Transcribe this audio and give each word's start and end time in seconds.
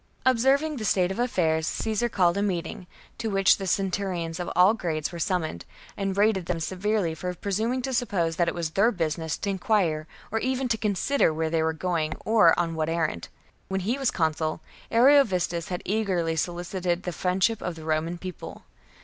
40. 0.23 0.31
Observing 0.31 0.77
the 0.77 0.83
state 0.85 1.11
of 1.11 1.19
affairs, 1.19 1.67
Caesar 1.67 1.83
Caesar 1.83 2.09
called 2.09 2.35
a 2.37 2.41
meeting, 2.41 2.87
to 3.19 3.29
which 3.29 3.57
the 3.57 3.67
centurions 3.67 4.39
of 4.39 4.49
all 4.55 4.69
offices 4.71 4.73
and^" 4.73 4.79
grades 4.81 5.11
were 5.11 5.19
summoned, 5.19 5.63
and 5.95 6.17
rated 6.17 6.47
them 6.47 6.59
severely 6.59 7.13
them!"^" 7.13 7.17
^ 7.17 7.17
for 7.17 7.35
presuming 7.35 7.83
to 7.83 7.93
suppose 7.93 8.35
that 8.35 8.47
it 8.47 8.55
was 8.55 8.71
their 8.71 8.91
business 8.91 9.37
to 9.37 9.51
inquire 9.51 10.07
or 10.31 10.39
even 10.39 10.67
to 10.67 10.75
consider 10.75 11.31
where 11.31 11.51
they 11.51 11.61
were 11.61 11.71
going, 11.71 12.15
or 12.25 12.59
on 12.59 12.73
what 12.73 12.89
errand. 12.89 13.27
When 13.67 13.81
he 13.81 13.99
was 13.99 14.09
consul, 14.09 14.61
Ariovistus 14.91 15.67
had 15.67 15.83
eagerly 15.85 16.35
solicited 16.35 17.03
the 17.03 17.11
friendship 17.11 17.61
of 17.61 17.75
the 17.75 17.83
Roman 17.85 18.17
People. 18.17 18.63